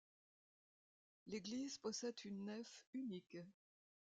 L'église 1.27 1.77
possède 1.77 2.15
une 2.25 2.45
nef 2.45 2.87
unique. 2.93 3.37